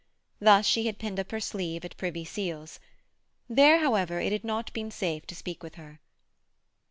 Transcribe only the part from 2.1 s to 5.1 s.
Seal's. There, however, it had not been